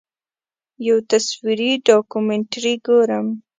یو 0.87 0.97
تصویري 1.11 1.71
ډاکومنټري 1.87 2.73
ګورم. 2.85 3.27